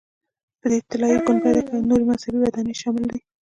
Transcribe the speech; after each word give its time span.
په 0.59 0.65
دې 0.71 0.77
کې 0.81 0.87
طلایي 0.91 1.19
ګنبده 1.27 1.61
او 1.73 1.85
نورې 1.89 2.05
مذهبي 2.09 2.37
ودانۍ 2.41 2.73
شاملې 2.81 3.07
دي. 3.11 3.19